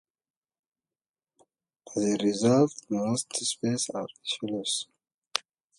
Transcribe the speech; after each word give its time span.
As 1.95 2.03
a 2.03 2.17
result, 2.25 2.73
most 2.89 3.35
species 3.35 3.87
are 3.91 4.07
deciduous. 4.23 4.87